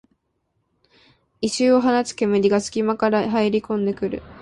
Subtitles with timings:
[1.41, 4.23] 異臭を放つ煙がすき間から入りこんでくる